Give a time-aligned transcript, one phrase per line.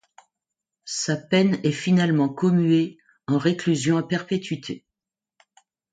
[0.89, 4.83] Sa peine est finalement commuée en réclusion à perpétuité.